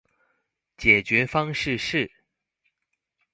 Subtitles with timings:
[0.77, 2.11] 解決方式是